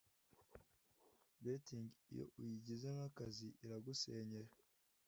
[1.43, 4.51] Betting iyo uyigize nk’akazi iragusenyera,